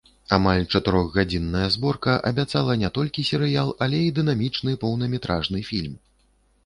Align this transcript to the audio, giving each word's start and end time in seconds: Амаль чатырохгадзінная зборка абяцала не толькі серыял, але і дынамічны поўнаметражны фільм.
Амаль 0.35 0.63
чатырохгадзінная 0.77 1.67
зборка 1.75 2.15
абяцала 2.31 2.77
не 2.85 2.89
толькі 2.97 3.27
серыял, 3.29 3.69
але 3.87 3.99
і 4.07 4.11
дынамічны 4.19 4.71
поўнаметражны 4.85 5.59
фільм. 5.69 5.95